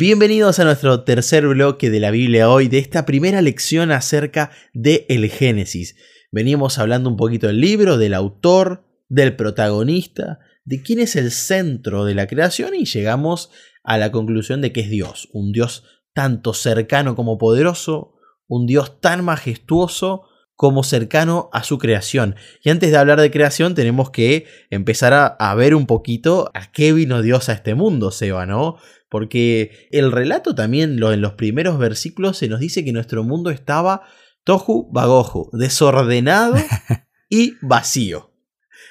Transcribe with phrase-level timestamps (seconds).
[0.00, 5.04] Bienvenidos a nuestro tercer bloque de la Biblia hoy, de esta primera lección acerca de
[5.08, 5.96] el Génesis.
[6.30, 12.04] Venimos hablando un poquito del libro, del autor, del protagonista, de quién es el centro
[12.04, 13.50] de la creación y llegamos
[13.82, 15.82] a la conclusión de que es Dios, un Dios
[16.14, 18.14] tanto cercano como poderoso,
[18.46, 22.34] un Dios tan majestuoso como cercano a su creación.
[22.64, 26.92] Y antes de hablar de creación tenemos que empezar a, ver un poquito a qué
[26.92, 28.76] vino Dios a este mundo, Seba, ¿no?
[29.08, 33.50] Porque el relato también lo, en los primeros versículos se nos dice que nuestro mundo
[33.50, 34.02] estaba
[34.44, 36.56] tohu bagoju, desordenado
[37.28, 38.32] y vacío.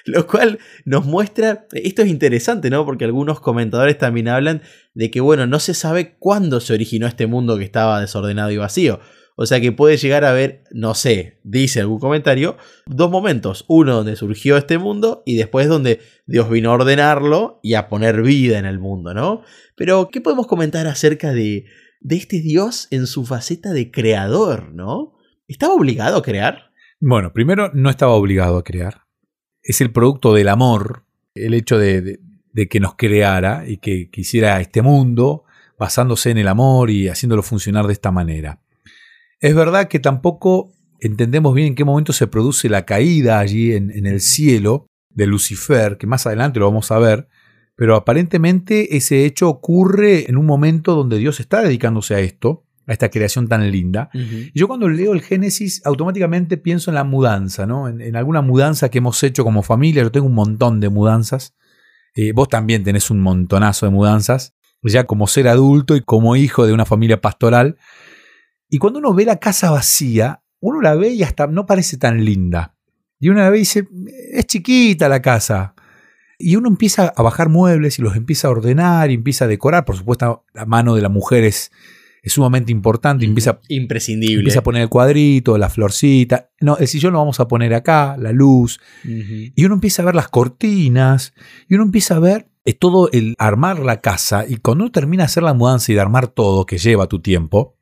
[0.06, 2.86] Lo cual nos muestra, esto es interesante, ¿no?
[2.86, 4.62] Porque algunos comentadores también hablan
[4.94, 8.58] de que, bueno, no se sabe cuándo se originó este mundo que estaba desordenado y
[8.58, 9.02] vacío.
[9.40, 13.66] O sea que puede llegar a haber, no sé, dice algún comentario, dos momentos.
[13.68, 18.24] Uno donde surgió este mundo y después donde Dios vino a ordenarlo y a poner
[18.24, 19.44] vida en el mundo, ¿no?
[19.76, 21.66] Pero, ¿qué podemos comentar acerca de,
[22.02, 25.14] de este Dios en su faceta de creador, ¿no?
[25.48, 26.72] ¿Estaba obligado a crear?
[27.00, 29.04] Bueno, primero no estaba obligado a crear.
[29.62, 32.20] Es el producto del amor, el hecho de,
[32.54, 35.44] de que nos creara y que quisiera este mundo
[35.78, 38.62] basándose en el amor y haciéndolo funcionar de esta manera.
[39.40, 44.06] Es verdad que tampoco entendemos bien en qué momento se produce la caída allí en,
[44.06, 47.28] el cielo de Lucifer, que más adelante lo vamos a ver,
[47.76, 52.94] pero aparentemente ese hecho ocurre en un momento donde Dios está dedicándose a esto, a
[52.94, 54.10] esta creación tan linda.
[54.14, 57.88] Y yo cuando leo el Génesis automáticamente pienso en la mudanza, ¿no?
[57.88, 61.56] En, alguna mudanza que hemos hecho como familia, yo tengo un montón de mudanzas,
[62.16, 66.66] eh, vos también tenés un montonazo de mudanzas, ya como ser adulto y como hijo
[66.66, 67.78] de una familia pastoral,
[68.70, 72.24] y cuando uno ve la casa vacía, uno la ve y hasta no parece tan
[72.24, 72.76] linda.
[73.20, 73.88] Y uno la ve y dice,
[74.34, 75.74] es chiquita la casa.
[76.38, 79.86] Y uno empieza a bajar muebles y los empieza a ordenar y empieza a decorar.
[79.86, 81.72] Por supuesto, la mano de la mujer es,
[82.26, 83.26] sumamente importante.
[83.26, 84.40] Empieza, Imprescindible.
[84.40, 86.52] Empieza a poner el cuadrito, la florcita.
[86.60, 88.82] No, el sillón lo vamos a poner acá, la luz.
[89.04, 91.34] Y uno empieza a ver las cortinas.
[91.70, 94.46] Y uno empieza a ver todo el armar la casa.
[94.48, 97.22] Y cuando uno termina de hacer la mudanza y de armar todo, que lleva tu
[97.22, 97.77] tiempo,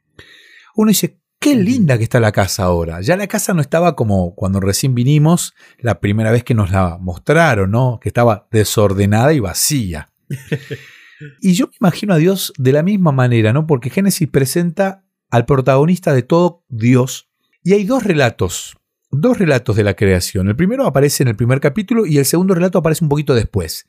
[0.76, 3.02] uno dice, qué linda que está la casa ahora.
[3.02, 6.98] Ya la casa no estaba como cuando recién vinimos, la primera vez que nos la
[7.00, 8.00] mostraron, ¿no?
[8.02, 10.10] Que estaba desordenada y vacía.
[11.42, 13.68] y yo me imagino a Dios de la misma manera, ¿no?
[13.68, 17.30] Porque Génesis presenta al protagonista de todo Dios.
[17.64, 18.76] Y hay dos relatos,
[19.12, 20.48] dos relatos de la creación.
[20.48, 23.88] El primero aparece en el primer capítulo y el segundo relato aparece un poquito después.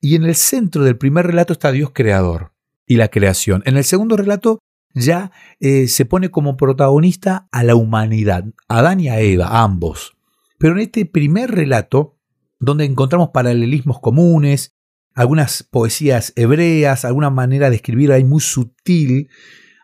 [0.00, 2.52] Y en el centro del primer relato está Dios creador
[2.86, 3.62] y la creación.
[3.66, 4.60] En el segundo relato
[4.94, 9.62] ya eh, se pone como protagonista a la humanidad, a Adán y a Eva, a
[9.62, 10.16] ambos.
[10.58, 12.16] Pero en este primer relato,
[12.58, 14.76] donde encontramos paralelismos comunes,
[15.14, 19.28] algunas poesías hebreas, alguna manera de escribir ahí muy sutil,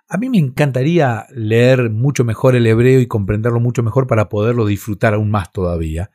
[0.09, 4.67] a mí me encantaría leer mucho mejor el hebreo y comprenderlo mucho mejor para poderlo
[4.67, 6.11] disfrutar aún más todavía.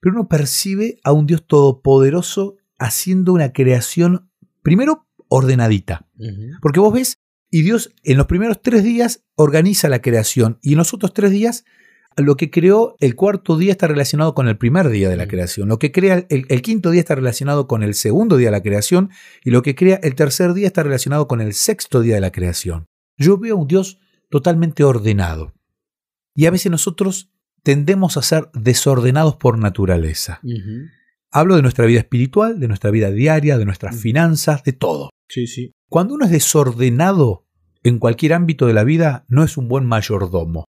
[0.00, 4.30] Pero uno percibe a un Dios todopoderoso haciendo una creación,
[4.62, 6.06] primero, ordenadita.
[6.60, 10.78] Porque vos ves y Dios en los primeros tres días organiza la creación y en
[10.78, 11.64] los otros tres días
[12.16, 15.68] lo que creó el cuarto día está relacionado con el primer día de la creación.
[15.68, 19.10] Lo que crea el, quinto día está relacionado con el segundo día de la creación
[19.44, 22.32] y lo que crea el tercer día está relacionado con el sexto día de la
[22.32, 22.86] creación.
[23.16, 25.54] Yo veo a un Dios totalmente ordenado.
[26.34, 27.32] Y a veces nosotros
[27.62, 30.40] tendemos a ser desordenados por naturaleza.
[31.30, 35.10] Hablo de nuestra vida espiritual, de nuestra vida diaria, de nuestras finanzas, de todo.
[35.28, 35.72] Sí, sí.
[35.90, 37.48] Cuando uno es desordenado
[37.82, 40.66] en cualquier ámbito de la vida, no es un buen mayordomo.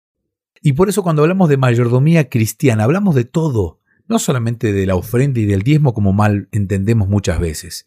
[0.63, 4.95] Y por eso cuando hablamos de mayordomía cristiana, hablamos de todo, no solamente de la
[4.95, 7.85] ofrenda y del diezmo como mal entendemos muchas veces.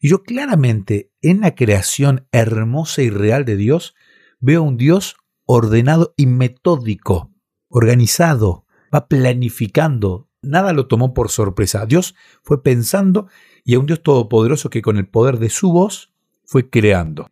[0.00, 3.96] Y yo claramente en la creación hermosa y real de Dios
[4.38, 7.32] veo un Dios ordenado y metódico,
[7.66, 8.64] organizado,
[8.94, 11.84] va planificando, nada lo tomó por sorpresa.
[11.84, 12.14] Dios
[12.44, 13.26] fue pensando
[13.64, 16.12] y a un Dios todopoderoso que con el poder de su voz
[16.46, 17.28] fue creando.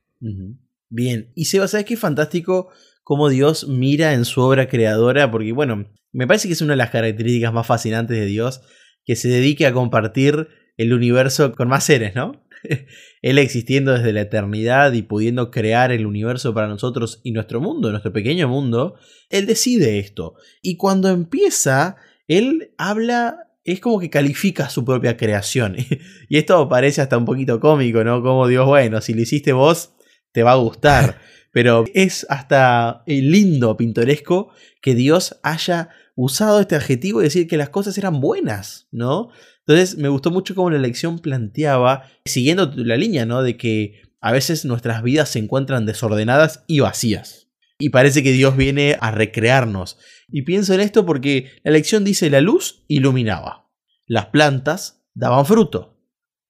[0.88, 2.69] Bien, y Seba, ¿sabes qué fantástico
[3.02, 5.31] cómo Dios mira en su obra creadora?
[5.31, 8.61] Porque, bueno, me parece que es una de las características más fascinantes de Dios,
[9.05, 12.44] que se dedique a compartir el universo con más seres, ¿no?
[13.22, 17.90] Él existiendo desde la eternidad y pudiendo crear el universo para nosotros y nuestro mundo,
[17.90, 18.96] nuestro pequeño mundo,
[19.31, 20.34] Él decide esto.
[20.62, 21.96] Y cuando empieza,
[22.28, 25.76] Él habla es como que califica su propia creación.
[26.28, 28.22] y esto parece hasta un poquito cómico, ¿no?
[28.22, 29.94] Como Dios, bueno, si lo hiciste vos,
[30.32, 31.19] te va a gustar.
[31.52, 34.50] Pero es hasta eh, lindo, pintoresco,
[34.82, 39.31] que Dios haya usado este adjetivo y decir que las cosas eran buenas, ¿no?
[39.61, 43.43] Entonces me gustó mucho cómo la lección planteaba, siguiendo la línea, ¿no?
[43.43, 47.44] De que a veces nuestras vidas se encuentran desordenadas y vacías.
[47.79, 49.99] Y parece que Dios viene a recrearnos.
[50.29, 53.71] Y pienso en esto porque la lección dice la luz iluminaba.
[54.06, 55.99] Las plantas daban fruto.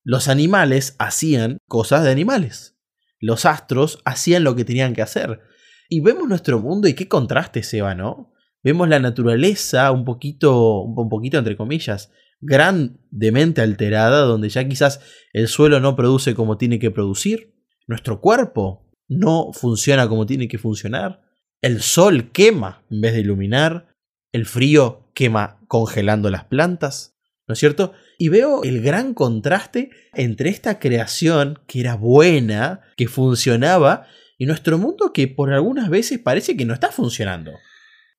[0.03, 2.79] Los animales hacían cosas de animales.
[3.21, 5.41] Los astros hacían lo que tenían que hacer.
[5.89, 8.33] Y vemos nuestro mundo y qué contraste se va, ¿no?
[8.63, 12.11] Vemos la naturaleza un poquito, un poquito entre comillas,
[12.41, 15.01] grandemente alterada, donde ya quizás
[15.33, 17.55] el suelo no produce como tiene que producir,
[17.87, 21.23] nuestro cuerpo no funciona como tiene que funcionar.
[21.61, 23.95] El sol quema en vez de iluminar.
[24.33, 27.17] El frío quema congelando las plantas.
[27.47, 27.93] ¿No es cierto?
[28.19, 34.07] Y veo el gran contraste entre esta creación que era buena, que funcionaba,
[34.39, 37.53] y nuestro mundo que por algunas veces parece que no está funcionando.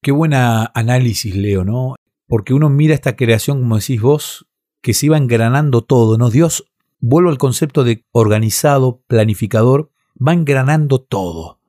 [0.02, 1.96] Qué buena análisis, Leo, ¿no?
[2.28, 4.48] Porque uno mira esta creación, como decís vos,
[4.82, 6.30] que se iba engranando todo, ¿no?
[6.30, 11.59] Dios vuelvo al concepto de organizado, planificador, va engranando todo.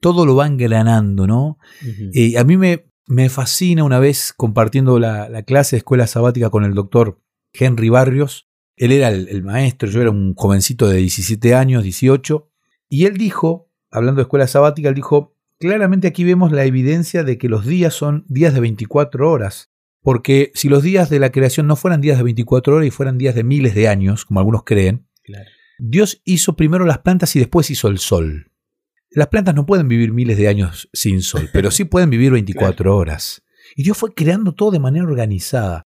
[0.00, 1.58] Todo lo va engranando, ¿no?
[2.14, 6.64] Eh, a mí me, me, fascina una vez compartiendo la, clase de escuela sabática con
[6.64, 7.20] el doctor
[7.52, 8.48] Henry Barrios.
[8.76, 12.48] Él era el, maestro, yo era un jovencito de 17 años, 18,
[12.88, 17.36] y él dijo, hablando de escuela sabática, él dijo, claramente aquí vemos la evidencia de
[17.36, 19.70] que los días son días de 24 horas.
[20.02, 23.18] Porque si los días de la creación no fueran días de 24 horas y fueran
[23.18, 25.06] días de miles de años, como algunos creen,
[25.80, 28.52] Dios hizo primero las plantas y después hizo el sol.
[29.10, 32.96] Las plantas no pueden vivir miles de años sin sol, pero sí pueden vivir 24
[32.96, 33.42] horas.
[33.74, 35.86] Y Dios fue creando todo de manera organizada.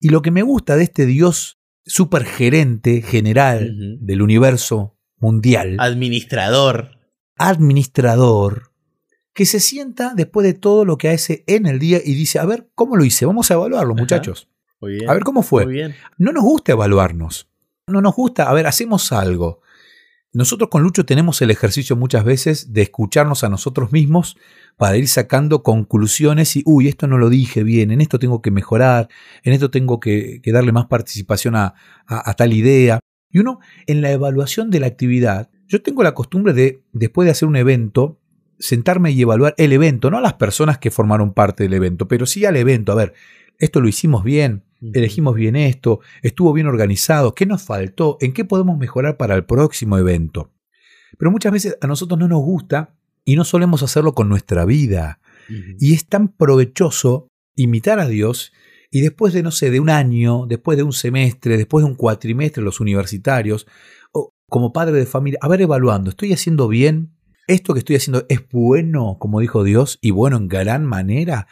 [0.00, 5.76] Y lo que me gusta de este Dios supergerente general del universo mundial.
[5.78, 6.98] Administrador.
[7.36, 8.72] Administrador
[9.36, 12.46] que se sienta después de todo lo que hace en el día y dice, a
[12.46, 13.26] ver, ¿cómo lo hice?
[13.26, 14.48] Vamos a evaluarlo, muchachos.
[14.80, 15.94] A ver cómo fue.
[16.16, 17.46] No nos gusta evaluarnos.
[17.88, 19.60] No nos gusta, a ver, hacemos algo.
[20.32, 24.36] Nosotros con Lucho tenemos el ejercicio muchas veces de escucharnos a nosotros mismos
[24.76, 28.50] para ir sacando conclusiones y, uy, esto no lo dije bien, en esto tengo que
[28.50, 29.08] mejorar,
[29.44, 31.74] en esto tengo que, darle más participación a,
[32.08, 32.98] a tal idea.
[33.30, 37.30] Y uno, en la evaluación de la actividad, yo tengo la costumbre de, después de
[37.30, 38.20] hacer un evento,
[38.58, 42.26] sentarme y evaluar el evento, no a las personas que formaron parte del evento, pero
[42.26, 42.90] sí al evento.
[42.90, 43.14] A ver,
[43.58, 48.18] esto lo hicimos bien, elegimos bien esto, estuvo bien organizado, ¿qué nos faltó?
[48.20, 50.52] ¿En qué podemos mejorar para el próximo evento?
[51.18, 52.94] Pero muchas veces a nosotros no nos gusta
[53.24, 55.20] y no solemos hacerlo con nuestra vida.
[55.78, 58.52] Y es tan provechoso imitar a Dios
[58.90, 61.96] y después de, no sé, de un año, después de un semestre, después de un
[61.96, 63.66] cuatrimestre, los universitarios,
[64.12, 67.15] o como padre de familia, a ver evaluando, ¿estoy haciendo bien?
[67.46, 71.46] Esto que estoy haciendo es bueno, como dijo Dios, y bueno en gran manera.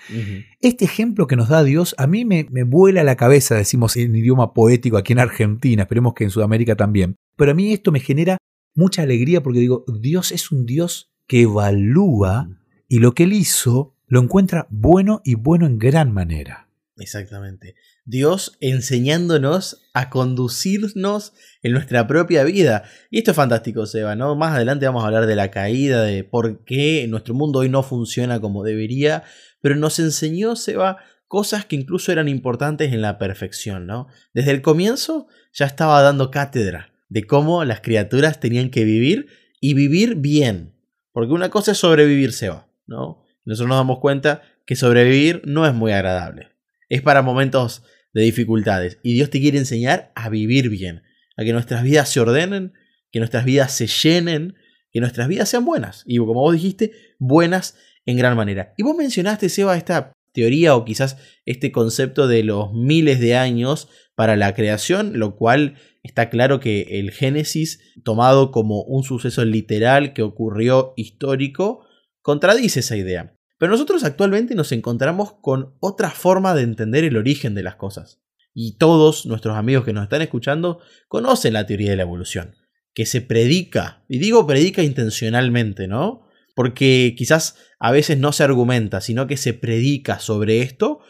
[0.61, 4.14] Este ejemplo que nos da Dios a mí me, me vuela la cabeza, decimos en
[4.14, 7.17] idioma poético aquí en Argentina, esperemos que en Sudamérica también.
[7.37, 8.38] Pero a mí esto me genera
[8.75, 12.49] mucha alegría porque digo, Dios es un Dios que evalúa
[12.88, 16.63] y lo que él hizo lo encuentra bueno y bueno en gran manera.
[16.96, 17.75] Exactamente.
[18.05, 21.32] Dios enseñándonos a conducirnos
[21.62, 22.85] en nuestra propia vida.
[23.11, 24.37] Y esto es fantástico, Seba, ¿no?
[24.37, 27.82] Más adelante vamos a hablar de la caída, de por qué nuestro mundo hoy no
[27.82, 29.25] funciona como debería,
[29.61, 34.06] pero nos enseñó, Seba, cosas que incluso eran importantes en la perfección, ¿no?
[34.32, 39.26] Desde el comienzo ya estaba dando cátedra de cómo las criaturas tenían que vivir
[39.61, 40.75] y vivir bien.
[41.12, 43.25] Porque una cosa es sobrevivir, Seba, ¿no?
[43.45, 46.53] Nosotros nos damos cuenta que sobrevivir no es muy agradable.
[46.94, 47.82] Es para momentos
[48.12, 49.00] de dificultades.
[49.02, 51.02] Y Dios te quiere enseñar a vivir bien,
[51.36, 52.72] a que nuestras vidas se ordenen,
[53.10, 54.54] que nuestras vidas se llenen,
[54.92, 56.04] que nuestras vidas sean buenas.
[56.06, 58.74] Y como vos dijiste, buenas en gran manera.
[58.76, 63.88] Y vos mencionaste, Seba, esta teoría o quizás este concepto de los miles de años
[64.14, 65.74] para la creación, lo cual
[66.04, 71.84] está claro que el Génesis, tomado como un suceso literal que ocurrió histórico,
[72.22, 73.34] contradice esa idea.
[73.58, 78.20] Pero nosotros actualmente nos encontramos con otra forma de entender el origen de las cosas.
[78.52, 82.54] Y todos nuestros amigos que nos están escuchando conocen la teoría de la evolución,
[82.94, 86.23] que se predica, y digo predica intencionalmente, ¿no?
[86.54, 91.00] Porque quizás a veces no se argumenta, sino que se predica sobre esto,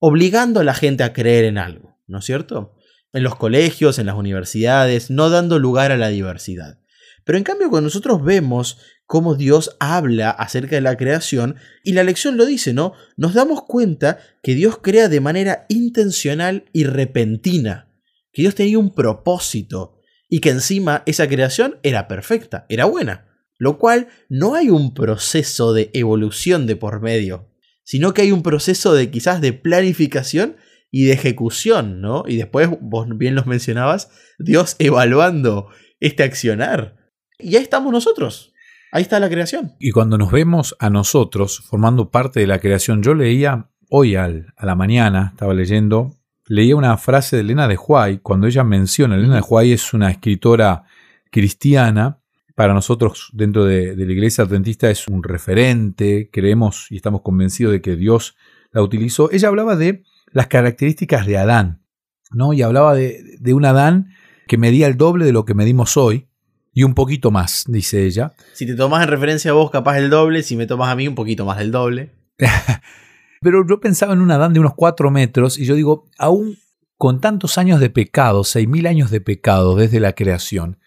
[0.00, 2.74] obligando a la gente a creer en algo, ¿no es cierto?
[3.12, 6.80] En los colegios, en las universidades, no dando lugar a la diversidad.
[7.28, 12.02] Pero en cambio, cuando nosotros vemos cómo Dios habla acerca de la creación y la
[12.02, 12.94] lección lo dice, ¿no?
[13.18, 17.92] Nos damos cuenta que Dios crea de manera intencional y repentina,
[18.32, 23.76] que Dios tenía un propósito y que encima esa creación era perfecta, era buena, lo
[23.76, 27.52] cual no hay un proceso de evolución de por medio,
[27.84, 30.56] sino que hay un proceso de quizás de planificación
[30.90, 32.24] y de ejecución, ¿no?
[32.26, 34.08] Y después, vos bien los mencionabas,
[34.38, 35.68] Dios evaluando
[36.00, 36.96] este accionar
[37.38, 38.52] Y ahí estamos nosotros.
[38.90, 39.74] Ahí está la creación.
[39.78, 44.52] Y cuando nos vemos a nosotros formando parte de la creación, yo leía hoy al,
[44.56, 46.16] a la mañana, estaba leyendo,
[46.46, 50.10] leía una frase de Elena de Huay, cuando ella menciona, Elena de Huay es una
[50.10, 50.84] escritora
[51.30, 52.20] cristiana,
[52.58, 57.70] para nosotros dentro de, de, la iglesia adventista es un referente, creemos y estamos convencidos
[57.72, 58.34] de que Dios
[58.72, 59.30] la utilizó.
[59.30, 60.02] Ella hablaba de
[60.32, 61.84] las características de Adán,
[62.32, 62.52] ¿no?
[62.52, 64.08] Y hablaba de, de un Adán
[64.48, 66.26] que medía el doble de lo que medimos hoy,
[66.72, 68.34] y un poquito más, dice ella.
[68.52, 71.08] Si te tomas en referencia a vos, capaz el doble, si me tomas a mí,
[71.08, 72.12] un poquito más del doble.
[73.40, 76.56] Pero yo pensaba en un Adán de unos cuatro metros y yo digo, aún
[76.96, 80.78] con tantos años de pecado, seis mil años de pecado desde la creación,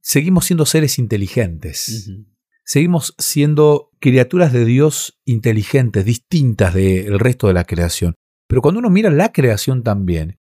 [0.00, 2.06] seguimos siendo seres inteligentes.
[2.08, 2.26] Uh -huh.
[2.64, 8.14] Seguimos siendo criaturas de Dios inteligentes, distintas del resto de la creación.
[8.48, 10.38] Pero cuando uno mira la creación también,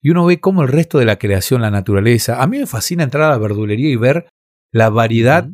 [0.00, 3.04] y uno ve cómo el resto de la creación, la naturaleza, a mí me fascina
[3.04, 4.28] entrar a la verdulería y ver
[4.74, 5.48] la variedad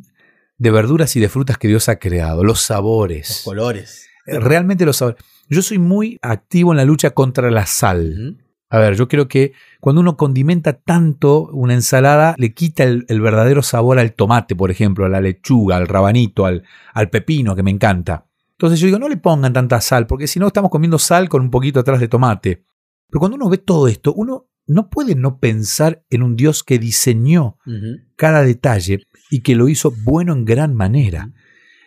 [0.56, 3.28] de verduras y de frutas que Dios ha creado, los sabores.
[3.28, 4.08] Los colores.
[4.24, 5.22] Realmente los sabores.
[5.46, 8.38] Yo soy muy activo en la lucha contra la sal.
[8.70, 13.20] A ver, yo creo que cuando uno condimenta tanto una ensalada, le quita el, el,
[13.20, 16.62] verdadero sabor al tomate, por ejemplo, a la lechuga, al rabanito, al,
[16.94, 18.26] al, pepino, que me encanta.
[18.52, 21.42] Entonces yo digo, no le pongan tanta sal, porque si no estamos comiendo sal con
[21.42, 22.64] un poquito atrás de tomate.
[23.10, 26.78] Pero cuando uno ve todo esto, uno no puede no pensar en un Dios que
[26.78, 28.04] diseñó uh -huh.
[28.16, 29.00] cada detalle
[29.30, 31.32] y que lo hizo bueno en gran manera.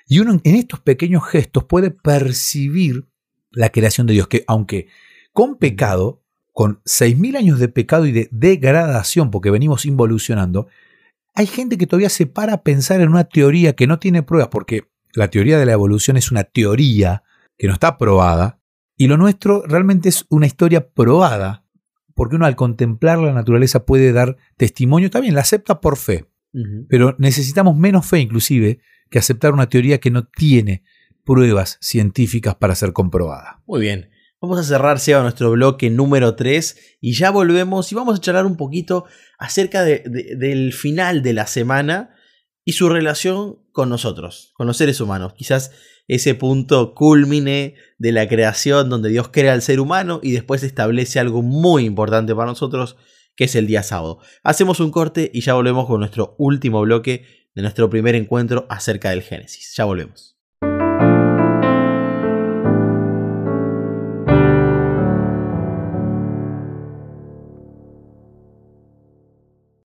[0.08, 3.08] Y uno en estos pequeños gestos puede percibir
[3.52, 4.88] la creación de Dios, que aunque
[5.32, 10.68] con pecado, con 6.000 años de pecado y de degradación, porque venimos involucionando,
[11.36, 14.50] hay gente que todavía se para a pensar en una teoría que no tiene pruebas,
[14.50, 17.24] porque la teoría de la evolución es una teoría
[17.58, 18.60] que no está probada,
[18.96, 21.66] y lo nuestro realmente es una historia probada,
[22.14, 26.58] porque uno al contemplar la naturaleza puede dar testimonio, también la acepta por fe, uh
[26.58, 26.86] -huh.
[26.90, 28.80] pero necesitamos menos fe inclusive
[29.10, 30.84] que aceptar una teoría que no tiene
[31.24, 33.62] pruebas científicas para ser comprobada.
[33.66, 34.10] Muy bien.
[34.42, 38.46] Vamos a cerrar, Seba, nuestro bloque número 3 y ya volvemos y vamos a charlar
[38.46, 39.06] un poquito
[39.38, 42.14] acerca de, de, del final de la semana
[42.66, 45.34] y su relación con nosotros, con los seres humanos.
[45.34, 45.72] Quizás
[46.08, 51.20] ese punto culmine de la creación donde Dios crea al ser humano y después establece
[51.20, 52.98] algo muy importante para nosotros,
[53.36, 54.20] que es el día sábado.
[54.44, 57.26] Hacemos un corte y ya volvemos con nuestro último bloque
[57.56, 59.74] de nuestro primer encuentro acerca del Génesis.
[59.76, 60.33] Ya volvemos.